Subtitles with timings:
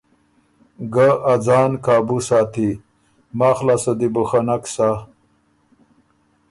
[0.93, 2.69] ګۀ ا ځان قابُو ساتئ،
[3.37, 4.89] ماخ لاسته دی بُو خه نک سَۀ۔